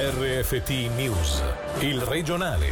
RFT 0.00 0.94
News, 0.94 1.42
il 1.80 2.00
regionale. 2.02 2.70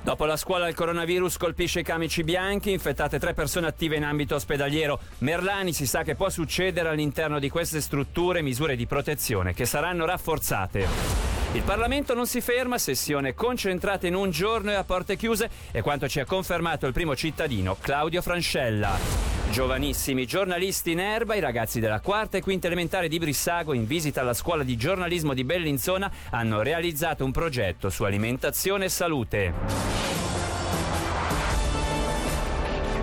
Dopo 0.00 0.24
la 0.24 0.38
scuola 0.38 0.66
il 0.66 0.74
coronavirus 0.74 1.36
colpisce 1.36 1.80
i 1.80 1.82
camici 1.82 2.24
bianchi, 2.24 2.70
infettate 2.70 3.18
tre 3.18 3.34
persone 3.34 3.66
attive 3.66 3.96
in 3.96 4.04
ambito 4.04 4.34
ospedaliero. 4.36 4.98
Merlani 5.18 5.74
si 5.74 5.86
sa 5.86 6.04
che 6.04 6.14
può 6.14 6.30
succedere 6.30 6.88
all'interno 6.88 7.38
di 7.38 7.50
queste 7.50 7.82
strutture 7.82 8.40
misure 8.40 8.76
di 8.76 8.86
protezione 8.86 9.52
che 9.52 9.66
saranno 9.66 10.06
rafforzate. 10.06 10.86
Il 11.52 11.62
Parlamento 11.62 12.14
non 12.14 12.26
si 12.26 12.40
ferma, 12.40 12.78
sessione 12.78 13.34
concentrata 13.34 14.06
in 14.06 14.14
un 14.14 14.30
giorno 14.30 14.70
e 14.70 14.74
a 14.74 14.84
porte 14.84 15.16
chiuse, 15.16 15.50
è 15.70 15.82
quanto 15.82 16.08
ci 16.08 16.18
ha 16.18 16.24
confermato 16.24 16.86
il 16.86 16.94
primo 16.94 17.14
cittadino, 17.14 17.76
Claudio 17.78 18.22
Francella. 18.22 19.25
Giovanissimi 19.50 20.26
giornalisti 20.26 20.90
in 20.90 21.00
erba, 21.00 21.34
i 21.34 21.40
ragazzi 21.40 21.80
della 21.80 22.00
quarta 22.00 22.36
e 22.36 22.42
quinta 22.42 22.66
elementare 22.66 23.08
di 23.08 23.18
Brissago 23.18 23.72
in 23.72 23.86
visita 23.86 24.20
alla 24.20 24.34
scuola 24.34 24.62
di 24.62 24.76
giornalismo 24.76 25.32
di 25.32 25.44
Bellinzona 25.44 26.10
hanno 26.30 26.62
realizzato 26.62 27.24
un 27.24 27.32
progetto 27.32 27.88
su 27.88 28.04
alimentazione 28.04 28.86
e 28.86 28.88
salute. 28.90 29.95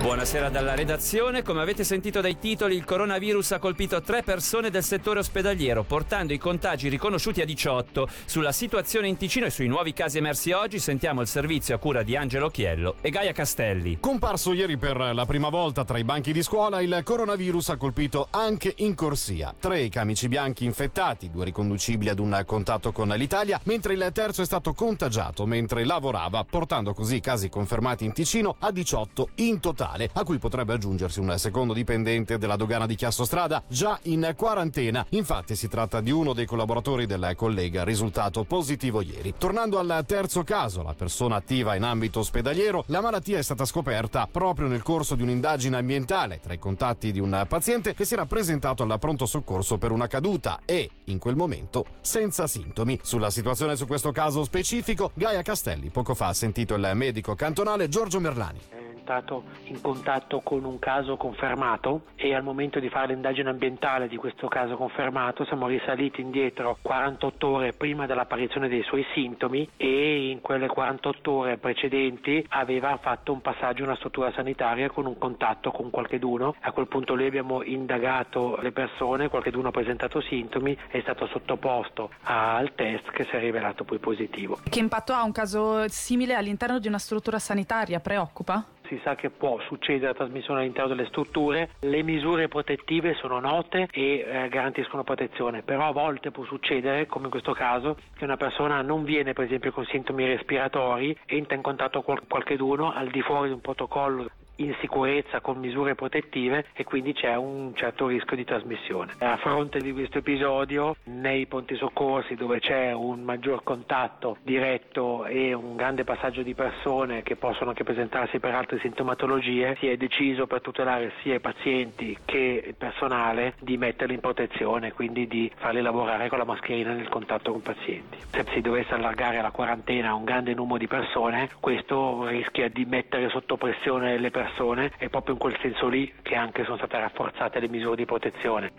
Buonasera 0.03 0.49
dalla 0.49 0.75
redazione. 0.75 1.43
Come 1.43 1.61
avete 1.61 1.85
sentito 1.85 2.19
dai 2.19 2.37
titoli, 2.37 2.75
il 2.75 2.83
coronavirus 2.83 3.53
ha 3.53 3.59
colpito 3.59 4.01
tre 4.01 4.21
persone 4.21 4.69
del 4.69 4.83
settore 4.83 5.19
ospedaliero, 5.19 5.83
portando 5.83 6.33
i 6.33 6.37
contagi 6.37 6.89
riconosciuti 6.89 7.39
a 7.39 7.45
18. 7.45 8.09
Sulla 8.25 8.51
situazione 8.51 9.07
in 9.07 9.15
Ticino 9.15 9.45
e 9.45 9.49
sui 9.49 9.67
nuovi 9.67 9.93
casi 9.93 10.17
emersi 10.17 10.51
oggi 10.51 10.79
sentiamo 10.79 11.21
il 11.21 11.27
servizio 11.27 11.73
a 11.73 11.77
cura 11.77 12.03
di 12.03 12.17
Angelo 12.17 12.49
Chiello 12.49 12.95
e 12.99 13.11
Gaia 13.11 13.31
Castelli. 13.31 13.97
Comparso 14.01 14.51
ieri 14.51 14.75
per 14.77 14.97
la 14.97 15.25
prima 15.25 15.47
volta 15.47 15.85
tra 15.85 15.97
i 15.97 16.03
banchi 16.03 16.33
di 16.33 16.43
scuola, 16.43 16.81
il 16.81 16.99
coronavirus 17.01 17.69
ha 17.69 17.77
colpito 17.77 18.27
anche 18.29 18.73
in 18.79 18.95
corsia. 18.95 19.55
Tre 19.57 19.87
camici 19.87 20.27
bianchi 20.27 20.65
infettati, 20.65 21.31
due 21.31 21.45
riconducibili 21.45 22.09
ad 22.09 22.19
un 22.19 22.43
contatto 22.45 22.91
con 22.91 23.07
l'Italia, 23.07 23.57
mentre 23.63 23.93
il 23.93 24.09
terzo 24.11 24.41
è 24.41 24.45
stato 24.45 24.73
contagiato 24.73 25.45
mentre 25.45 25.85
lavorava, 25.85 26.43
portando 26.43 26.93
così 26.93 27.15
i 27.15 27.21
casi 27.21 27.47
confermati 27.47 28.03
in 28.03 28.11
Ticino 28.11 28.57
a 28.59 28.69
18 28.69 29.29
in 29.35 29.61
totale 29.61 29.91
nazionale, 29.93 30.09
a 30.13 30.23
cui 30.23 30.37
potrebbe 30.37 30.73
aggiungersi 30.73 31.19
un 31.19 31.37
secondo 31.37 31.73
dipendente 31.73 32.37
della 32.37 32.55
dogana 32.55 32.85
di 32.85 32.95
Chiasso 32.95 33.25
Strada, 33.25 33.63
già 33.67 33.99
in 34.03 34.33
quarantena. 34.35 35.05
Infatti 35.09 35.55
si 35.55 35.67
tratta 35.67 36.01
di 36.01 36.11
uno 36.11 36.33
dei 36.33 36.45
collaboratori 36.45 37.05
del 37.05 37.33
collega 37.35 37.83
risultato 37.83 38.43
positivo 38.43 39.01
ieri. 39.01 39.35
Tornando 39.37 39.79
al 39.79 40.03
terzo 40.05 40.43
caso, 40.43 40.83
la 40.83 40.93
persona 40.93 41.35
attiva 41.35 41.75
in 41.75 41.83
ambito 41.83 42.19
ospedaliero, 42.19 42.83
la 42.87 43.01
malattia 43.01 43.37
è 43.37 43.43
stata 43.43 43.65
scoperta 43.65 44.27
proprio 44.29 44.67
nel 44.67 44.83
corso 44.83 45.15
di 45.15 45.23
un'indagine 45.23 45.77
ambientale 45.77 46.39
tra 46.39 46.53
i 46.53 46.59
contatti 46.59 47.11
di 47.11 47.19
un 47.19 47.45
paziente 47.47 47.93
che 47.93 48.05
si 48.05 48.13
era 48.13 48.25
presentato 48.25 48.83
al 48.83 48.99
pronto 48.99 49.25
soccorso 49.25 49.77
per 49.77 49.91
una 49.91 50.07
caduta 50.07 50.59
e, 50.65 50.89
in 51.05 51.19
quel 51.19 51.35
momento, 51.35 51.85
senza 52.01 52.47
sintomi. 52.47 52.99
Sulla 53.01 53.29
situazione 53.29 53.75
su 53.75 53.85
questo 53.85 54.11
caso 54.11 54.43
specifico, 54.43 55.11
Gaia 55.13 55.41
Castelli 55.41 55.89
poco 55.89 56.13
fa 56.13 56.27
ha 56.27 56.33
sentito 56.33 56.75
il 56.75 56.91
medico 56.93 57.35
cantonale 57.35 57.89
Giorgio 57.89 58.19
Merlani 58.19 58.82
stato 59.03 59.43
in 59.65 59.79
contatto 59.81 60.39
con 60.39 60.63
un 60.63 60.79
caso 60.79 61.17
confermato 61.17 62.05
e 62.15 62.33
al 62.33 62.41
momento 62.41 62.79
di 62.79 62.89
fare 62.89 63.07
l'indagine 63.07 63.49
ambientale 63.49 64.07
di 64.07 64.15
questo 64.15 64.47
caso 64.47 64.75
confermato 64.75 65.45
siamo 65.45 65.67
risaliti 65.67 66.21
indietro 66.21 66.77
48 66.81 67.47
ore 67.47 67.73
prima 67.73 68.05
dell'apparizione 68.05 68.67
dei 68.67 68.81
suoi 68.83 69.05
sintomi 69.13 69.69
e 69.77 70.29
in 70.29 70.41
quelle 70.41 70.67
48 70.67 71.31
ore 71.31 71.57
precedenti 71.57 72.43
aveva 72.49 72.97
fatto 72.97 73.33
un 73.33 73.41
passaggio 73.41 73.81
in 73.81 73.87
una 73.87 73.97
struttura 73.97 74.31
sanitaria 74.31 74.89
con 74.89 75.05
un 75.05 75.17
contatto 75.17 75.71
con 75.71 75.89
qualcheduno. 75.89 76.55
A 76.61 76.71
quel 76.71 76.87
punto 76.87 77.13
lì 77.13 77.25
abbiamo 77.25 77.61
indagato 77.61 78.57
le 78.61 78.71
persone, 78.71 79.27
qualcheduno 79.27 79.67
ha 79.67 79.71
presentato 79.71 80.21
sintomi, 80.21 80.77
è 80.87 81.01
stato 81.01 81.27
sottoposto 81.27 82.09
al 82.23 82.73
test 82.73 83.11
che 83.11 83.25
si 83.25 83.35
è 83.35 83.39
rivelato 83.39 83.83
poi 83.83 83.99
positivo. 83.99 84.59
Che 84.67 84.79
impatto 84.79 85.13
ha 85.13 85.23
un 85.23 85.33
caso 85.33 85.87
simile 85.89 86.35
all'interno 86.35 86.79
di 86.79 86.87
una 86.87 86.99
struttura 86.99 87.39
sanitaria? 87.39 87.99
Preoccupa? 87.99 88.65
Si 88.93 89.01
sa 89.03 89.15
che 89.15 89.29
può 89.29 89.59
succedere 89.67 90.07
la 90.07 90.13
trasmissione 90.13 90.61
all'interno 90.61 90.95
delle 90.95 91.07
strutture, 91.07 91.71
le 91.79 92.03
misure 92.03 92.47
protettive 92.47 93.15
sono 93.15 93.39
note 93.39 93.87
e 93.91 94.25
eh, 94.25 94.49
garantiscono 94.49 95.03
protezione, 95.03 95.63
però 95.63 95.87
a 95.87 95.91
volte 95.91 96.31
può 96.31 96.43
succedere, 96.45 97.07
come 97.07 97.25
in 97.25 97.31
questo 97.31 97.53
caso, 97.53 97.97
che 98.15 98.23
una 98.23 98.37
persona 98.37 98.81
non 98.81 99.03
viene 99.03 99.33
per 99.33 99.45
esempio 99.45 99.71
con 99.71 99.85
sintomi 99.85 100.25
respiratori, 100.25 101.17
entra 101.25 101.55
in 101.55 101.61
contatto 101.61 102.01
con 102.03 102.19
qualcheduno 102.27 102.93
al 102.93 103.09
di 103.09 103.21
fuori 103.21 103.47
di 103.47 103.53
un 103.53 103.61
protocollo 103.61 104.29
in 104.57 104.75
sicurezza 104.79 105.39
con 105.39 105.57
misure 105.57 105.95
protettive 105.95 106.65
e 106.73 106.83
quindi 106.83 107.13
c'è 107.13 107.35
un 107.35 107.73
certo 107.75 108.07
rischio 108.07 108.35
di 108.35 108.43
trasmissione. 108.43 109.13
A 109.19 109.37
fronte 109.37 109.79
di 109.79 109.91
questo 109.91 110.19
episodio, 110.19 110.95
nei 111.05 111.47
ponti 111.47 111.75
soccorsi 111.75 112.35
dove 112.35 112.59
c'è 112.59 112.91
un 112.91 113.23
maggior 113.23 113.63
contatto 113.63 114.37
diretto 114.43 115.25
e 115.25 115.53
un 115.53 115.75
grande 115.75 116.03
passaggio 116.03 116.43
di 116.43 116.53
persone 116.53 117.23
che 117.23 117.35
possono 117.35 117.71
anche 117.71 117.83
presentarsi 117.83 118.39
per 118.39 118.53
altre 118.53 118.79
sintomatologie, 118.79 119.75
si 119.79 119.87
è 119.87 119.97
deciso 119.97 120.45
per 120.45 120.61
tutelare 120.61 121.13
sia 121.21 121.35
i 121.35 121.39
pazienti 121.39 122.17
che 122.23 122.63
il 122.67 122.75
personale 122.75 123.55
di 123.59 123.77
metterli 123.77 124.13
in 124.13 124.19
protezione, 124.19 124.91
quindi 124.91 125.27
di 125.27 125.51
farli 125.55 125.81
lavorare 125.81 126.29
con 126.29 126.37
la 126.37 126.45
mascherina 126.45 126.93
nel 126.93 127.09
contatto 127.09 127.51
con 127.51 127.61
pazienti. 127.61 128.17
Se 128.29 128.45
si 128.51 128.61
dovesse 128.61 128.93
allargare 128.93 129.41
la 129.41 129.51
quarantena 129.51 130.09
a 130.09 130.13
un 130.13 130.23
grande 130.23 130.53
numero 130.53 130.77
di 130.77 130.87
persone, 130.87 131.49
questo 131.59 132.27
rischia 132.27 132.69
di 132.69 132.85
mettere 132.85 133.29
sotto 133.29 133.57
pressione 133.57 134.17
le 134.17 134.29
persone 134.29 134.42
persone, 134.43 134.91
è 134.97 135.07
proprio 135.09 135.35
in 135.35 135.39
quel 135.39 135.57
senso 135.61 135.87
lì 135.87 136.11
che 136.21 136.35
anche 136.35 136.63
sono 136.65 136.77
state 136.77 136.99
rafforzate 136.99 137.59
le 137.59 137.69
misure 137.69 137.95
di 137.95 138.05
protezione. 138.05 138.71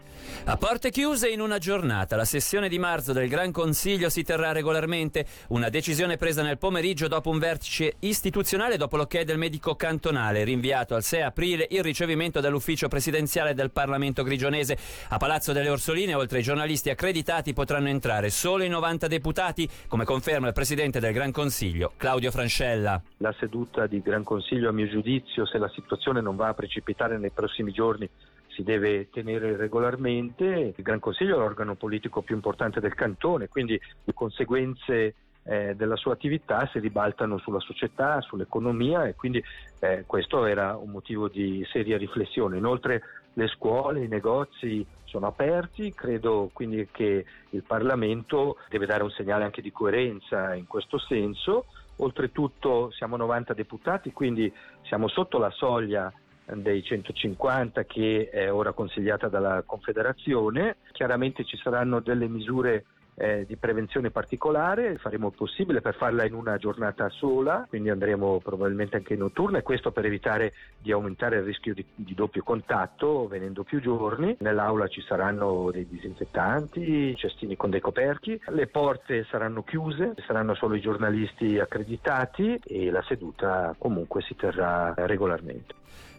A 0.45 0.57
porte 0.57 0.91
chiuse 0.91 1.29
in 1.29 1.41
una 1.41 1.59
giornata, 1.59 2.17
la 2.17 2.25
sessione 2.25 2.69
di 2.69 2.79
marzo 2.79 3.13
del 3.13 3.29
Gran 3.29 3.51
Consiglio 3.51 4.11
si 4.11 4.23
terrà 4.23 4.53
regolarmente, 4.53 5.27
una 5.49 5.71
decisione 5.71 6.17
presa 6.17 6.43
nel 6.43 6.59
pomeriggio 6.59 7.09
dopo 7.09 7.31
un 7.31 7.39
vertice 7.39 7.95
istituzionale 8.01 8.77
dopo 8.77 8.97
l'ok 8.97 9.23
del 9.23 9.39
medico 9.39 9.75
cantonale, 9.75 10.45
rinviato 10.45 10.95
al 10.95 11.03
6 11.03 11.23
aprile 11.23 11.67
il 11.71 11.83
ricevimento 11.83 12.41
dall'ufficio 12.41 12.89
presidenziale 12.89 13.55
del 13.55 13.71
Parlamento 13.71 14.23
grigionese. 14.23 14.77
A 15.09 15.17
Palazzo 15.17 15.53
delle 15.53 15.71
Orsoline, 15.71 16.15
oltre 16.15 16.39
ai 16.39 16.43
giornalisti 16.43 16.91
accreditati, 16.91 17.53
potranno 17.55 17.89
entrare 17.89 18.29
solo 18.29 18.65
i 18.65 18.69
90 18.69 19.07
deputati, 19.07 19.69
come 19.89 20.05
conferma 20.05 20.49
il 20.49 20.53
presidente 20.53 21.01
del 21.01 21.13
Gran 21.13 21.33
Consiglio, 21.33 21.93
Claudio 21.97 22.31
Francella. 22.31 23.01
La 23.19 23.35
seduta 23.39 23.87
di 23.87 24.03
Gran 24.03 24.25
Consiglio, 24.25 24.69
a 24.69 24.73
mio 24.73 24.89
giudizio, 24.89 25.47
se 25.55 25.59
la 25.59 25.69
situazione 25.69 26.21
non 26.21 26.35
va 26.35 26.49
a 26.49 26.55
precipitare 26.55 27.17
nei 27.17 27.31
prossimi 27.31 27.71
giorni 27.71 28.11
si 28.49 28.65
deve 28.65 29.09
tenere 29.11 29.57
regolarmente. 29.57 30.75
Il 30.77 30.83
Gran 30.83 30.99
Consiglio 30.99 31.37
è 31.37 31.39
l'organo 31.39 31.77
politico 31.77 32.23
più 32.23 32.35
importante 32.35 32.81
del 32.81 32.95
cantone, 32.95 33.47
quindi 33.47 33.81
le 34.05 34.13
conseguenze 34.13 35.15
eh, 35.45 35.75
della 35.77 35.95
sua 35.95 36.15
attività 36.15 36.69
si 36.73 36.81
ribaltano 36.81 37.39
sulla 37.39 37.61
società, 37.61 38.21
sull'economia 38.21 39.07
e 39.07 39.15
quindi 39.15 39.43
eh, 39.79 40.03
questo 40.07 40.45
era 40.45 40.77
un 40.77 40.91
motivo 40.91 41.29
di 41.29 41.65
seria 41.71 41.99
riflessione. 41.99 42.57
Inoltre 42.57 43.03
le 43.35 43.49
scuole, 43.49 44.05
i 44.05 44.09
negozi 44.09 44.85
sono 45.05 45.27
aperti, 45.27 45.93
credo 45.93 46.51
quindi 46.53 46.89
che 46.91 47.25
il 47.51 47.63
Parlamento 47.63 48.57
deve 48.69 48.87
dare 48.87 49.03
un 49.03 49.11
segnale 49.11 49.45
anche 49.45 49.63
di 49.63 49.71
coerenza 49.71 50.55
in 50.55 50.67
questo 50.67 50.99
senso. 50.99 51.67
Oltretutto 51.97 52.91
siamo 52.91 53.17
90 53.17 53.55
deputati, 53.55 54.13
quindi 54.13 54.53
siamo 54.83 55.07
sotto 55.09 55.39
la 55.39 55.51
soglia 55.51 56.13
dei 56.53 56.83
150 56.83 57.85
che 57.85 58.29
è 58.31 58.53
ora 58.53 58.73
consigliata 58.73 59.29
dalla 59.29 59.63
Confederazione. 59.65 60.77
Chiaramente 60.93 61.45
ci 61.45 61.57
saranno 61.57 62.01
delle 62.01 62.29
misure 62.29 62.85
eh, 63.17 63.45
di 63.47 63.57
prevenzione 63.57 64.11
particolare, 64.11 64.97
faremo 64.99 65.29
il 65.29 65.35
possibile 65.37 65.81
per 65.81 65.95
farla 65.95 66.25
in 66.25 66.35
una 66.35 66.57
giornata 66.57 67.09
sola, 67.11 67.67
quindi 67.69 67.91
andremo 67.91 68.41
probabilmente 68.41 68.97
anche 68.97 69.15
in 69.15 69.21
notturna 69.21 69.59
e 69.59 69.63
questo 69.63 69.93
per 69.93 70.05
evitare 70.05 70.53
di 70.79 70.93
aumentare 70.93 71.37
il 71.37 71.43
rischio 71.45 71.75
di, 71.75 71.85
di 71.95 72.15
doppio 72.15 72.43
contatto 72.43 73.27
venendo 73.29 73.63
più 73.63 73.81
giorni. 73.81 74.37
Nell'aula 74.41 74.89
ci 74.89 75.01
saranno 75.03 75.71
dei 75.71 75.87
disinfettanti, 75.87 77.15
cestini 77.17 77.57
con 77.57 77.71
dei 77.71 77.81
coperchi, 77.81 78.41
le 78.49 78.67
porte 78.67 79.25
saranno 79.25 79.63
chiuse, 79.63 80.15
saranno 80.27 80.55
solo 80.55 80.75
i 80.75 80.81
giornalisti 80.81 81.59
accreditati 81.59 82.61
e 82.65 82.91
la 82.91 83.03
seduta 83.03 83.75
comunque 83.79 84.23
si 84.23 84.35
terrà 84.35 84.93
regolarmente. 84.97 85.75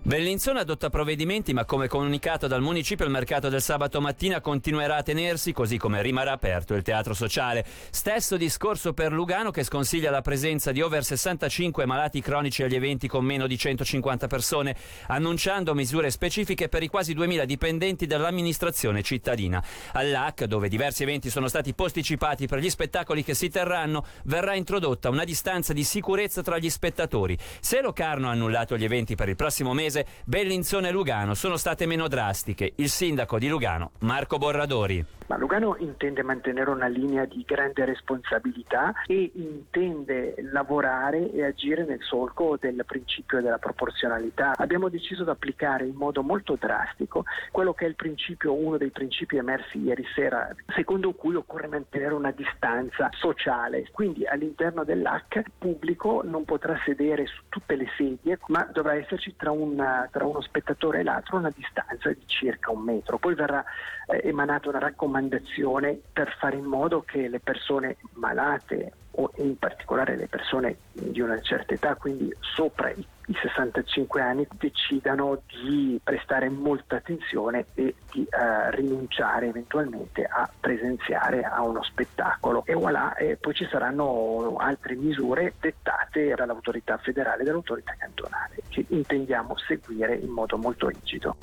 Bellinzona 0.07 0.59
adotta 0.59 0.91
provvedimenti, 0.91 1.51
ma 1.51 1.65
come 1.65 1.87
comunicato 1.87 2.45
dal 2.45 2.61
municipio 2.61 3.05
il 3.05 3.11
mercato 3.11 3.49
del 3.49 3.63
sabato 3.63 3.99
mattina 3.99 4.39
continuerà 4.39 4.97
a 4.97 5.01
tenersi, 5.01 5.51
così 5.51 5.77
come 5.77 6.03
rimarrà 6.03 6.33
aperto 6.33 6.75
il 6.75 6.83
teatro 6.83 7.15
sociale. 7.15 7.65
Stesso 7.89 8.37
discorso 8.37 8.93
per 8.93 9.11
Lugano 9.11 9.49
che 9.49 9.63
sconsiglia 9.63 10.11
la 10.11 10.21
presenza 10.21 10.71
di 10.71 10.79
over 10.81 11.03
65 11.03 11.87
malati 11.87 12.21
cronici 12.21 12.61
agli 12.61 12.75
eventi 12.75 13.07
con 13.07 13.25
meno 13.25 13.47
di 13.47 13.57
150 13.57 14.27
persone, 14.27 14.75
annunciando 15.07 15.73
misure 15.73 16.11
specifiche 16.11 16.69
per 16.69 16.83
i 16.83 16.87
quasi 16.87 17.15
2000 17.15 17.43
dipendenti 17.45 18.05
dell'amministrazione 18.05 19.01
cittadina. 19.01 19.65
All'AC, 19.93 20.43
dove 20.43 20.69
diversi 20.69 21.01
eventi 21.01 21.31
sono 21.31 21.47
stati 21.47 21.73
posticipati 21.73 22.45
per 22.45 22.59
gli 22.59 22.69
spettacoli 22.69 23.23
che 23.23 23.33
si 23.33 23.49
terranno, 23.49 24.05
verrà 24.25 24.53
introdotta 24.53 25.09
una 25.09 25.23
distanza 25.23 25.73
di 25.73 25.83
sicurezza 25.83 26.43
tra 26.43 26.59
gli 26.59 26.69
spettatori. 26.69 27.35
Se 27.59 27.81
Locarno 27.81 28.27
ha 28.27 28.33
annullato 28.33 28.77
gli 28.77 28.83
eventi 28.83 29.15
per 29.15 29.29
il 29.29 29.35
prossimo 29.35 29.73
mese, 29.73 29.93
Ticinese, 29.95 30.05
Bellinzone 30.25 30.89
e 30.89 30.91
Lugano 30.91 31.33
sono 31.33 31.55
state 31.55 31.85
meno 31.85 32.07
drastiche. 32.07 32.73
Il 32.75 32.89
sindaco 32.89 33.39
di 33.39 33.47
Lugano, 33.47 33.91
Marco 33.99 34.37
Borradori. 34.37 35.05
Ma 35.27 35.37
Lugano 35.37 35.75
intende 35.79 36.21
mantenere 36.21 36.69
una 36.69 36.85
linea 36.85 37.25
di 37.25 37.43
grande 37.47 37.83
responsabilità 37.83 38.93
e 39.07 39.31
intende 39.33 40.35
lavorare 40.51 41.31
e 41.31 41.43
agire 41.43 41.83
nel 41.83 41.99
solco 42.01 42.57
del 42.59 42.83
principio 42.85 43.41
della 43.41 43.57
proporzionalità. 43.57 44.53
Abbiamo 44.55 44.87
deciso 44.87 45.23
di 45.23 45.31
applicare 45.31 45.85
in 45.85 45.95
modo 45.95 46.21
molto 46.21 46.57
drastico 46.59 47.23
quello 47.49 47.73
che 47.73 47.85
è 47.85 47.87
il 47.87 47.95
principio, 47.95 48.53
uno 48.53 48.77
dei 48.77 48.91
principi 48.91 49.37
emersi 49.37 49.79
ieri 49.79 50.05
sera, 50.13 50.47
secondo 50.75 51.11
cui 51.13 51.33
occorre 51.33 51.67
mantenere 51.67 52.13
una 52.13 52.31
distanza 52.31 53.09
sociale. 53.13 53.87
Quindi 53.91 54.27
all'interno 54.27 54.83
dell'HAC 54.83 55.35
il 55.37 55.51
pubblico 55.57 56.21
non 56.23 56.45
potrà 56.45 56.79
sedere 56.85 57.25
su 57.25 57.41
tutte 57.49 57.75
le 57.75 57.87
sedie, 57.97 58.37
ma 58.47 58.69
dovrà 58.71 58.93
esserci 58.93 59.33
tra, 59.35 59.49
una, 59.85 60.09
tra 60.11 60.25
uno 60.25 60.41
spettatore 60.41 60.99
e 60.99 61.03
l'altro 61.03 61.37
una 61.37 61.51
distanza 61.55 62.09
di 62.09 62.23
circa 62.25 62.71
un 62.71 62.81
metro. 62.81 63.17
Poi 63.17 63.35
verrà 63.35 63.63
eh, 64.07 64.21
emanata 64.23 64.69
una 64.69 64.79
raccomandazione 64.79 65.99
per 66.11 66.35
fare 66.39 66.57
in 66.57 66.65
modo 66.65 67.01
che 67.01 67.27
le 67.27 67.39
persone 67.39 67.97
malate 68.13 68.91
o 69.17 69.31
in 69.35 69.57
particolare 69.57 70.17
le 70.17 70.27
persone 70.27 70.77
di 70.91 71.21
una 71.21 71.39
certa 71.39 71.73
età, 71.73 71.95
quindi 71.95 72.35
sopra 72.41 72.89
i 72.89 73.05
i 73.27 73.35
65 73.41 74.21
anni 74.21 74.47
decidano 74.57 75.41
di 75.47 75.99
prestare 76.03 76.49
molta 76.49 76.97
attenzione 76.97 77.65
e 77.73 77.95
di 78.11 78.23
eh, 78.23 78.71
rinunciare 78.71 79.47
eventualmente 79.47 80.23
a 80.25 80.49
presenziare 80.59 81.43
a 81.43 81.63
uno 81.63 81.81
spettacolo 81.83 82.63
e 82.65 82.73
voilà, 82.73 83.15
e 83.15 83.37
poi 83.37 83.53
ci 83.53 83.67
saranno 83.69 84.55
altre 84.57 84.95
misure 84.95 85.53
dettate 85.59 86.04
dall'autorità 86.35 86.97
federale 86.97 87.41
e 87.41 87.45
dall'autorità 87.45 87.95
cantonale 87.97 88.55
che 88.69 88.85
intendiamo 88.89 89.55
seguire 89.57 90.15
in 90.15 90.29
modo 90.29 90.57
molto 90.57 90.87
rigido. 90.87 91.37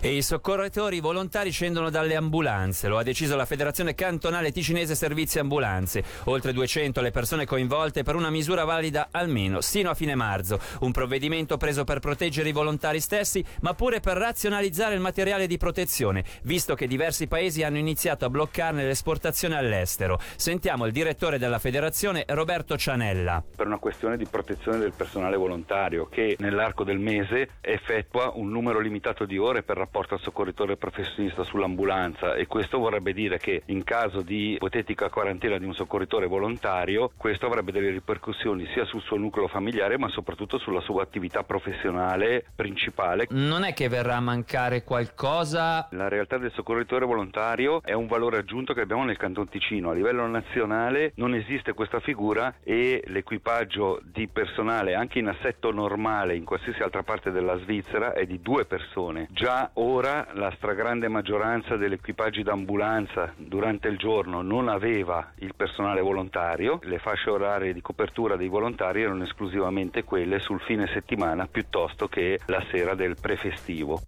E 0.00 0.16
i 0.16 0.22
soccorritori 0.22 1.00
volontari 1.00 1.50
scendono 1.50 1.90
dalle 1.90 2.16
ambulanze, 2.16 2.88
lo 2.88 2.98
ha 2.98 3.02
deciso 3.02 3.36
la 3.36 3.44
Federazione 3.44 3.94
Cantonale 3.94 4.52
Ticinese 4.52 4.94
Servizi 4.94 5.38
Ambulanze. 5.38 6.02
Oltre 6.24 6.52
200 6.52 7.00
le 7.00 7.10
persone 7.10 7.44
coinvolte 7.44 8.02
per 8.02 8.14
una 8.14 8.30
misura 8.30 8.64
valida 8.64 9.08
almeno 9.10 9.60
sino 9.60 9.90
a 9.90 9.94
fine 9.94 10.14
marzo. 10.14 10.58
Un 10.80 10.92
provvedimento 10.92 11.22
provvedimento 11.24 11.56
preso 11.56 11.84
per 11.84 12.00
proteggere 12.00 12.48
i 12.48 12.52
volontari 12.52 13.00
stessi, 13.00 13.44
ma 13.60 13.74
pure 13.74 14.00
per 14.00 14.16
razionalizzare 14.16 14.94
il 14.94 15.00
materiale 15.00 15.46
di 15.46 15.56
protezione, 15.56 16.24
visto 16.42 16.74
che 16.74 16.86
diversi 16.86 17.26
paesi 17.26 17.62
hanno 17.62 17.78
iniziato 17.78 18.24
a 18.24 18.30
bloccarne 18.30 18.84
l'esportazione 18.84 19.56
all'estero. 19.56 20.18
Sentiamo 20.36 20.86
il 20.86 20.92
direttore 20.92 21.38
della 21.38 21.58
federazione, 21.58 22.24
Roberto 22.28 22.76
Cianella. 22.76 23.42
Per 23.56 23.66
una 23.66 23.78
questione 23.78 24.13
di 24.16 24.26
protezione 24.26 24.78
del 24.78 24.92
personale 24.96 25.36
volontario 25.36 26.06
che 26.06 26.36
nell'arco 26.38 26.84
del 26.84 26.98
mese 26.98 27.48
effettua 27.60 28.32
un 28.34 28.50
numero 28.50 28.78
limitato 28.78 29.24
di 29.24 29.38
ore 29.38 29.62
per 29.62 29.76
rapporto 29.76 30.14
al 30.14 30.20
soccorritore 30.20 30.76
professionista 30.76 31.42
sull'ambulanza 31.42 32.34
e 32.34 32.46
questo 32.46 32.78
vorrebbe 32.78 33.12
dire 33.12 33.38
che 33.38 33.62
in 33.66 33.82
caso 33.82 34.22
di 34.22 34.52
ipotetica 34.52 35.08
quarantena 35.08 35.58
di 35.58 35.64
un 35.64 35.74
soccorritore 35.74 36.26
volontario 36.26 37.10
questo 37.16 37.46
avrebbe 37.46 37.72
delle 37.72 37.90
ripercussioni 37.90 38.66
sia 38.72 38.84
sul 38.84 39.02
suo 39.02 39.16
nucleo 39.16 39.48
familiare 39.48 39.98
ma 39.98 40.08
soprattutto 40.08 40.58
sulla 40.58 40.80
sua 40.80 41.02
attività 41.02 41.22
attività 41.24 41.42
professionale 41.42 42.44
principale. 42.54 43.26
Non 43.30 43.64
è 43.64 43.72
che 43.72 43.88
verrà 43.88 44.16
a 44.16 44.20
mancare 44.20 44.84
qualcosa? 44.84 45.88
La 45.92 46.08
realtà 46.08 46.38
del 46.38 46.52
soccorritore 46.52 47.06
volontario 47.06 47.82
è 47.82 47.92
un 47.92 48.06
valore 48.06 48.38
aggiunto 48.38 48.74
che 48.74 48.80
abbiamo 48.80 49.04
nel 49.04 49.16
Canton 49.16 49.48
Ticino. 49.48 49.90
A 49.90 49.94
livello 49.94 50.26
nazionale 50.26 51.12
non 51.16 51.34
esiste 51.34 51.72
questa 51.72 52.00
figura 52.00 52.56
e 52.62 53.02
l'equipaggio 53.06 54.00
di 54.12 54.28
personale 54.28 54.94
anche 54.94 55.18
in 55.18 55.28
assetto 55.28 55.72
normale 55.72 56.36
in 56.36 56.44
qualsiasi 56.44 56.82
altra 56.82 57.02
parte 57.02 57.30
della 57.30 57.58
Svizzera 57.58 58.12
è 58.12 58.26
di 58.26 58.40
due 58.40 58.64
persone. 58.64 59.28
Già 59.30 59.70
ora 59.74 60.28
la 60.32 60.52
stragrande 60.56 61.08
maggioranza 61.08 61.76
degli 61.76 61.94
equipaggi 61.94 62.42
d'ambulanza 62.42 63.32
durante 63.36 63.88
il 63.88 63.96
giorno 63.96 64.42
non 64.42 64.68
aveva 64.68 65.32
il 65.38 65.54
personale 65.56 66.00
volontario, 66.00 66.78
le 66.82 66.98
fasce 66.98 67.30
orarie 67.30 67.72
di 67.72 67.80
copertura 67.80 68.36
dei 68.36 68.48
volontari 68.48 69.02
erano 69.02 69.24
esclusivamente 69.24 70.04
quelle 70.04 70.38
sul 70.38 70.60
fine 70.60 70.86
settimana 70.88 71.46
piuttosto 71.46 72.08
che 72.08 72.40
la 72.46 72.62
sera 72.70 72.94
del 72.94 73.16
prefestivo. 73.20 74.00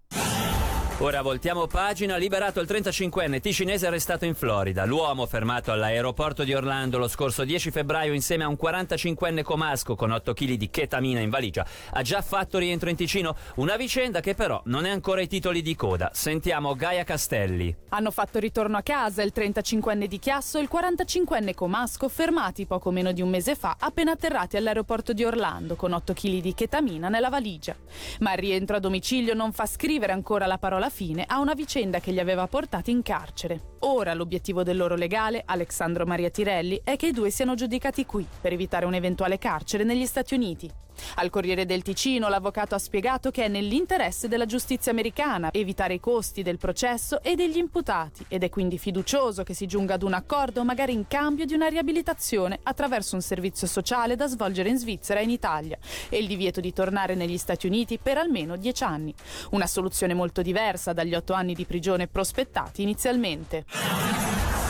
Ora 1.01 1.21
voltiamo 1.21 1.67
pagina, 1.67 2.17
liberato 2.17 2.59
il 2.59 2.67
35enne 2.67 3.39
ticinese 3.39 3.87
arrestato 3.87 4.25
in 4.25 4.35
Florida. 4.35 4.87
L'uomo 4.87 5.27
fermato 5.27 5.71
all'aeroporto 5.71 6.43
di 6.43 6.55
Orlando 6.55 6.97
lo 6.97 7.07
scorso 7.07 7.45
10 7.45 7.71
febbraio 7.71 8.15
insieme 8.15 8.45
a 8.45 8.49
un 8.49 8.57
45enne 8.59 9.43
comasco 9.43 9.95
con 9.95 10.11
8 10.11 10.33
kg 10.33 10.55
di 10.55 10.71
chetamina 10.71 11.21
in 11.21 11.29
valigia 11.29 11.67
ha 11.91 12.01
già 12.01 12.23
fatto 12.23 12.57
rientro 12.57 12.89
in 12.89 12.97
Ticino, 12.97 13.37
una 13.57 13.77
vicenda 13.77 14.21
che 14.21 14.35
però 14.35 14.63
non 14.65 14.87
è 14.87 14.91
ancora 14.91 15.21
ai 15.21 15.29
titoli 15.29 15.61
di 15.61 15.77
coda. 15.77 16.09
Sentiamo 16.15 16.75
Gaia 16.75 17.05
Castelli. 17.05 17.77
Hanno 17.91 18.11
fatto 18.11 18.39
ritorno 18.39 18.79
a 18.79 18.83
casa 18.83 19.21
il 19.21 19.33
35enne 19.37 20.07
di 20.07 20.19
Chiasso 20.19 20.57
e 20.57 20.63
il 20.63 20.71
45enne 20.73 21.53
comasco 21.53 22.09
fermati 22.09 22.65
poco 22.65 22.91
meno 22.91 23.13
di 23.13 23.21
un 23.21 23.29
mese 23.29 23.55
fa 23.55 23.77
appena 23.79 24.13
atterrati 24.13 24.57
all'aeroporto 24.57 25.13
di 25.13 25.25
Orlando 25.25 25.77
con 25.77 25.93
8 25.93 26.15
kg 26.15 26.41
di 26.41 26.55
chetamina 26.55 27.11
nella 27.11 27.29
valigia. 27.29 27.77
Ma 28.21 28.33
il 28.33 28.39
rientro 28.39 28.77
a 28.77 28.81
domicilio 28.81 29.35
non 29.35 29.53
fa 29.53 29.67
scrivere 29.67 30.13
ancora 30.13 30.47
la 30.47 30.57
parola 30.57 30.85
alla 30.87 30.91
fine 30.91 31.25
a 31.27 31.41
una 31.41 31.55
vicenda 31.55 31.99
che 31.99 32.13
li 32.13 32.21
aveva 32.21 32.47
portati 32.47 32.91
in 32.91 33.03
carcere. 33.03 33.75
Ora 33.81 34.15
l'obiettivo 34.15 34.63
del 34.63 34.77
loro 34.77 34.95
legale, 34.95 35.43
Alexandro 35.45 36.07
Maria 36.07 36.31
Tirelli, 36.31 36.81
è 36.85 36.97
che 36.97 37.09
i 37.09 37.13
due 37.13 37.31
siano 37.31 37.55
giudicati 37.55 38.07
qui 38.07 38.27
per 38.41 38.53
evitare 38.53 38.87
un 38.87 38.95
eventuale 38.95 39.39
carcere 39.39 39.85
negli 39.85 40.07
Stati 40.07 40.35
Uniti. 40.35 40.71
Al 41.17 41.31
Corriere 41.31 41.67
del 41.67 41.83
Ticino 41.83 42.29
l'avvocato 42.29 42.75
ha 42.75 42.79
spiegato 42.79 43.31
che 43.31 43.45
è 43.45 43.49
nell'interesse 43.49 44.29
della 44.29 44.47
giustizia 44.47 44.93
americana 44.93 45.51
evitare 45.53 45.95
i 45.95 46.01
costi 46.01 46.43
del 46.43 46.59
processo 46.59 47.23
e 47.23 47.35
degli 47.35 47.57
imputati 47.57 48.25
ed 48.29 48.43
è 48.43 48.49
quindi 48.49 48.79
fiducioso 48.79 49.43
che 49.43 49.55
si 49.55 49.67
giunga 49.67 49.95
ad 49.95 50.03
un 50.03 50.15
accordo 50.15 50.65
magari 50.65 50.93
in 50.93 51.07
cambio 51.07 51.45
di 51.45 51.55
una 51.55 51.69
riabilitazione 51.69 52.59
attraverso 52.63 53.15
un 53.15 53.23
servizio 53.23 53.67
sociale 53.67 54.17
da 54.17 54.27
svolgere 54.27 54.69
in 54.69 54.79
Svizzera 54.79 55.21
e 55.21 55.25
in 55.25 55.31
Italia 55.31 55.79
e 56.09 56.19
il 56.19 56.27
divieto 56.27 56.61
di 56.61 56.73
tornare 56.73 57.15
negli 57.15 57.39
Stati 57.39 57.67
Uniti 57.67 57.99
per 57.99 58.19
almeno 58.19 58.57
dieci 58.57 58.85
anni. 58.85 59.15
Una 59.51 59.67
soluzione 59.67 60.15
molto 60.15 60.43
diversa 60.43 60.93
dagli 60.93 61.15
otto 61.15 61.33
anni 61.33 61.55
di 61.55 61.65
prigione 61.65 62.07
prospettati 62.07 62.83
inizialmente. 62.83 63.65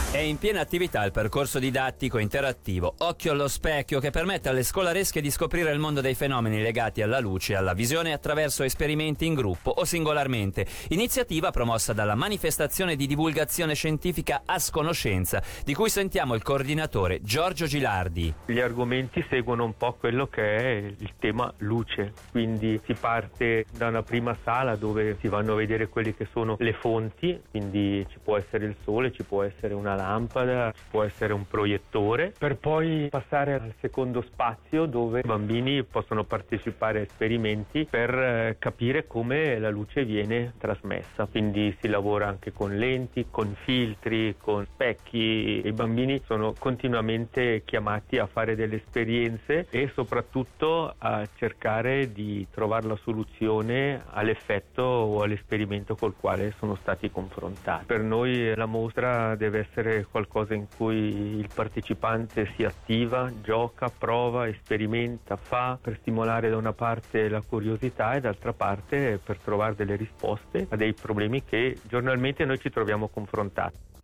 È 0.09 0.19
in 0.19 0.39
piena 0.39 0.61
attività 0.61 1.05
il 1.05 1.11
percorso 1.11 1.59
didattico 1.59 2.19
interattivo 2.19 2.95
Occhio 2.99 3.33
allo 3.33 3.49
specchio 3.49 3.99
che 3.99 4.11
permette 4.11 4.49
alle 4.49 4.63
scolaresche 4.63 5.21
di 5.21 5.31
scoprire 5.31 5.73
il 5.73 5.81
mondo 5.81 6.01
dei 6.01 6.15
fenomeni 6.15 6.63
legati 6.63 7.03
alla 7.03 7.19
luce 7.19 7.53
e 7.53 7.57
alla 7.57 7.75
visione 7.75 8.13
attraverso 8.13 8.63
esperimenti 8.63 9.27
in 9.27 9.35
gruppo 9.35 9.71
o 9.71 9.85
singolarmente. 9.85 10.65
Iniziativa 10.91 11.51
promossa 11.51 11.93
dalla 11.93 12.15
manifestazione 12.15 12.95
di 12.95 13.07
divulgazione 13.07 13.75
scientifica 13.75 14.43
a 14.47 14.59
sconoscenza, 14.61 15.43
di 15.65 15.75
cui 15.75 15.91
sentiamo 15.91 16.35
il 16.35 16.43
coordinatore 16.43 17.21
Giorgio 17.23 17.67
Gilardi. 17.67 18.33
Gli 18.47 18.61
argomenti 18.61 19.23
seguono 19.29 19.65
un 19.65 19.77
po' 19.77 19.95
quello 19.99 20.29
che 20.29 20.57
è 20.57 20.95
il 20.99 21.13
tema 21.19 21.53
luce, 21.59 22.13
quindi 22.31 22.81
si 22.87 22.95
parte 22.95 23.67
da 23.77 23.89
una 23.89 24.03
prima 24.03 24.35
sala 24.45 24.77
dove 24.77 25.19
si 25.21 25.29
vanno 25.29 25.55
a 25.55 25.57
vedere 25.57 25.89
quelle 25.89 26.15
che 26.15 26.29
sono 26.33 26.57
le 26.61 26.73
fonti, 26.75 27.39
quindi 27.51 28.07
ci 28.09 28.19
può 28.23 28.37
essere 28.39 28.67
il 28.67 28.77
sole, 28.85 29.13
ci 29.13 29.25
può 29.25 29.43
essere 29.43 29.75
una 29.75 29.95
lampada, 29.97 30.73
può 30.91 31.03
essere 31.03 31.33
un 31.33 31.47
proiettore, 31.47 32.33
per 32.39 32.57
poi 32.57 33.09
passare 33.11 33.55
al 33.55 33.75
secondo 33.81 34.23
spazio 34.23 34.87
dove 34.87 35.21
i 35.21 35.27
bambini 35.27 35.83
possono 35.83 36.25
partecipare 36.25 37.01
a 37.01 37.03
esperimenti 37.03 37.87
per 37.89 38.11
eh, 38.15 38.57
capire 38.59 39.07
come 39.07 39.59
la 39.59 39.71
luce 39.71 40.05
viene 40.05 40.53
trasmessa. 40.59 41.27
Quindi 41.27 41.77
si 41.81 41.89
lavora 41.89 42.29
anche 42.29 42.53
con 42.53 42.77
lenti, 42.77 43.27
con 43.31 43.55
filtri, 43.65 44.37
con 44.39 44.67
specchi. 44.67 45.63
I 45.65 45.73
bambini 45.73 46.23
sono 46.27 46.55
continuamente 46.59 47.63
chiamati 47.65 48.19
a 48.19 48.27
fare 48.27 48.55
delle 48.55 48.77
esperienze 48.77 49.67
e 49.71 49.91
soprattutto 49.95 50.95
a 50.99 51.27
cercare 51.37 52.13
di 52.13 52.47
trovare 52.51 52.87
la 52.87 52.99
soluzione 53.03 54.03
all'effetto 54.11 54.83
o 54.83 55.23
all'esperimento 55.23 55.95
col 55.95 56.15
quale 56.19 56.55
sono 56.59 56.77
stati 56.77 57.11
confrontati. 57.11 57.85
Per 57.87 58.01
noi 58.01 58.55
la 58.55 58.67
mostra 58.67 59.35
deve 59.37 59.61
essere 59.61 59.86
essere 59.87 60.07
qualcosa 60.11 60.55
in 60.55 60.67
cui 60.77 61.39
il 61.39 61.49
partecipante 61.53 62.53
si 62.57 62.65
attiva, 62.65 63.31
gioca, 63.43 63.89
prova, 63.89 64.51
sperimenta, 64.53 65.37
fa 65.37 65.79
per 65.81 65.99
stimolare 66.01 66.51
da 66.51 66.57
una 66.57 66.73
parte 66.73 67.29
la 67.29 67.41
curiosità 67.41 68.15
e 68.15 68.21
d'altra 68.21 68.53
parte 68.53 69.21
per 69.23 69.39
trovare 69.39 69.75
delle 69.77 69.97
risposte 69.97 70.67
a 70.69 70.77
dei 70.77 70.93
problemi 70.93 71.45
che 71.45 71.79
giornalmente 71.85 72.45
noi 72.45 72.59
ci 72.59 72.71
troviamo 72.71 73.09
confrontati. 73.09 73.96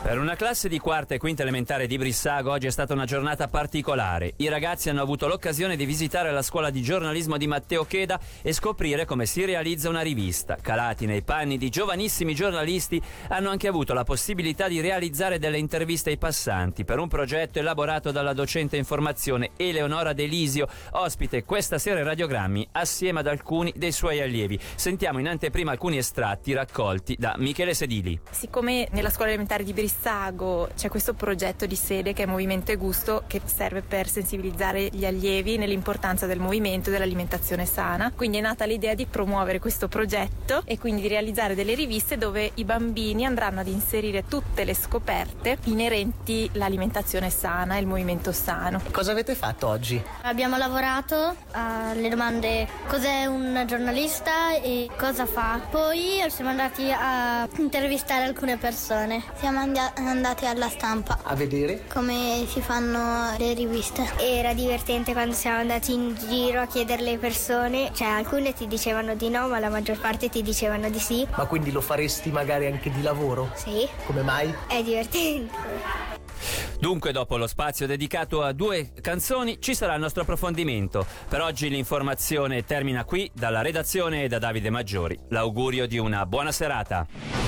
Per 0.00 0.16
una 0.16 0.36
classe 0.36 0.68
di 0.68 0.78
quarta 0.78 1.14
e 1.14 1.18
quinta 1.18 1.42
elementare 1.42 1.86
di 1.86 1.98
Brissago 1.98 2.52
oggi 2.52 2.66
è 2.66 2.70
stata 2.70 2.94
una 2.94 3.04
giornata 3.04 3.48
particolare. 3.48 4.32
I 4.36 4.48
ragazzi 4.48 4.88
hanno 4.88 5.02
avuto 5.02 5.26
l'occasione 5.26 5.76
di 5.76 5.84
visitare 5.84 6.30
la 6.30 6.40
scuola 6.40 6.70
di 6.70 6.80
giornalismo 6.80 7.36
di 7.36 7.46
Matteo 7.46 7.84
Cheda 7.84 8.18
e 8.40 8.52
scoprire 8.54 9.04
come 9.04 9.26
si 9.26 9.44
realizza 9.44 9.88
una 9.90 10.00
rivista. 10.00 10.56
Calati 10.62 11.04
nei 11.04 11.22
panni 11.22 11.58
di 11.58 11.68
giovanissimi 11.68 12.34
giornalisti, 12.34 13.02
hanno 13.28 13.50
anche 13.50 13.66
avuto 13.66 13.92
la 13.92 14.04
possibilità 14.04 14.66
di 14.66 14.80
realizzare 14.80 15.38
delle 15.38 15.58
interviste 15.58 16.10
ai 16.10 16.16
passanti 16.16 16.84
per 16.84 17.00
un 17.00 17.08
progetto 17.08 17.58
elaborato 17.58 18.10
dalla 18.10 18.32
docente 18.32 18.76
informazione 18.76 19.50
Eleonora 19.56 20.14
Delisio, 20.14 20.68
ospite 20.92 21.44
questa 21.44 21.76
sera 21.76 21.98
in 21.98 22.06
Radiogrammi 22.06 22.68
assieme 22.72 23.18
ad 23.20 23.26
alcuni 23.26 23.74
dei 23.76 23.92
suoi 23.92 24.22
allievi. 24.22 24.58
Sentiamo 24.74 25.18
in 25.18 25.28
anteprima 25.28 25.72
alcuni 25.72 25.98
estratti 25.98 26.54
raccolti 26.54 27.16
da 27.18 27.34
Michele 27.36 27.74
Sedili. 27.74 28.18
Siccome 28.30 28.88
nella 28.92 29.10
scuola 29.10 29.30
elementare 29.30 29.64
di 29.64 29.72
Brissago 29.72 29.87
Sago 29.88 30.68
c'è 30.76 30.88
questo 30.88 31.14
progetto 31.14 31.66
di 31.66 31.74
sede 31.74 32.12
che 32.12 32.24
è 32.24 32.26
Movimento 32.26 32.70
e 32.70 32.76
Gusto 32.76 33.24
che 33.26 33.40
serve 33.44 33.82
per 33.82 34.08
sensibilizzare 34.08 34.88
gli 34.92 35.06
allievi 35.06 35.56
nell'importanza 35.56 36.26
del 36.26 36.38
movimento 36.38 36.88
e 36.88 36.92
dell'alimentazione 36.92 37.64
sana. 37.64 38.12
Quindi 38.14 38.38
è 38.38 38.40
nata 38.40 38.66
l'idea 38.66 38.94
di 38.94 39.06
promuovere 39.06 39.58
questo 39.58 39.88
progetto 39.88 40.62
e 40.64 40.78
quindi 40.78 41.00
di 41.00 41.08
realizzare 41.08 41.54
delle 41.54 41.74
riviste 41.74 42.18
dove 42.18 42.50
i 42.54 42.64
bambini 42.64 43.24
andranno 43.24 43.60
ad 43.60 43.68
inserire 43.68 44.24
tutte 44.26 44.64
le 44.64 44.74
scoperte 44.74 45.58
inerenti 45.64 46.50
all'alimentazione 46.54 47.30
sana 47.30 47.76
e 47.76 47.80
il 47.80 47.86
movimento 47.86 48.32
sano. 48.32 48.80
Cosa 48.90 49.12
avete 49.12 49.34
fatto 49.34 49.68
oggi? 49.68 50.02
Abbiamo 50.22 50.56
lavorato 50.58 51.34
alle 51.52 52.08
domande 52.08 52.68
cos'è 52.88 53.24
un 53.26 53.64
giornalista 53.66 54.54
e 54.56 54.88
cosa 54.98 55.24
fa. 55.26 55.60
Poi 55.70 56.22
siamo 56.28 56.50
andati 56.50 56.90
a 56.92 57.48
intervistare 57.56 58.24
alcune 58.24 58.58
persone. 58.58 59.22
Siamo 59.38 59.60
andati 59.60 59.77
andati 59.78 60.46
alla 60.46 60.68
stampa. 60.68 61.18
A 61.22 61.34
vedere? 61.34 61.84
Come 61.92 62.44
si 62.48 62.60
fanno 62.60 63.36
le 63.38 63.54
riviste. 63.54 64.04
Era 64.18 64.52
divertente 64.54 65.12
quando 65.12 65.34
siamo 65.34 65.58
andati 65.58 65.92
in 65.92 66.14
giro 66.28 66.60
a 66.60 66.66
chiedere 66.66 67.00
alle 67.00 67.18
persone, 67.18 67.90
cioè 67.94 68.08
alcune 68.08 68.52
ti 68.52 68.66
dicevano 68.66 69.14
di 69.14 69.28
no, 69.28 69.48
ma 69.48 69.58
la 69.58 69.68
maggior 69.68 69.98
parte 69.98 70.28
ti 70.28 70.42
dicevano 70.42 70.90
di 70.90 70.98
sì. 70.98 71.26
Ma 71.36 71.46
quindi 71.46 71.70
lo 71.70 71.80
faresti 71.80 72.30
magari 72.30 72.66
anche 72.66 72.90
di 72.90 73.02
lavoro? 73.02 73.50
Sì. 73.54 73.88
Come 74.06 74.22
mai? 74.22 74.52
È 74.66 74.82
divertente. 74.82 76.16
Dunque, 76.78 77.10
dopo 77.10 77.36
lo 77.36 77.48
spazio 77.48 77.86
dedicato 77.86 78.42
a 78.42 78.52
due 78.52 78.92
canzoni, 79.00 79.60
ci 79.60 79.74
sarà 79.74 79.94
il 79.94 80.00
nostro 80.00 80.22
approfondimento. 80.22 81.04
Per 81.28 81.40
oggi 81.40 81.68
l'informazione 81.68 82.64
termina 82.64 83.04
qui, 83.04 83.28
dalla 83.34 83.62
redazione 83.62 84.22
e 84.22 84.28
da 84.28 84.38
Davide 84.38 84.70
Maggiori. 84.70 85.18
L'augurio 85.30 85.86
di 85.86 85.98
una 85.98 86.24
buona 86.24 86.52
serata 86.52 87.47